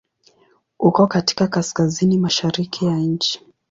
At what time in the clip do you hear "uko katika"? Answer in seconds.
0.79-1.47